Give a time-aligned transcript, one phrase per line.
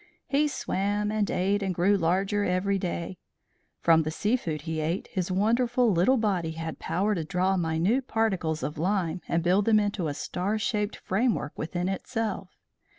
[0.25, 3.19] He swam and ate, and grew larger every day.
[3.81, 8.07] From the sea food he ate his wonderful little body had power to draw minute
[8.07, 12.49] particles of lime and build them into a star shaped framework within itself.